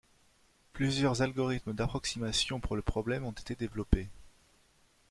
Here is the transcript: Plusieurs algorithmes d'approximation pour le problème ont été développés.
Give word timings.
Plusieurs 0.73 1.21
algorithmes 1.21 1.73
d'approximation 1.73 2.59
pour 2.59 2.75
le 2.75 2.81
problème 2.81 3.23
ont 3.23 3.33
été 3.33 3.53
développés. 3.53 4.09